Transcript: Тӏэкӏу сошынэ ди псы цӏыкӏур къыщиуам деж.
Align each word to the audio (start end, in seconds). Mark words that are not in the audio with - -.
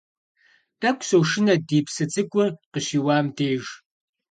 Тӏэкӏу 0.79 1.05
сошынэ 1.07 1.55
ди 1.67 1.79
псы 1.85 2.05
цӏыкӏур 2.11 2.49
къыщиуам 2.71 3.25
деж. 3.35 3.63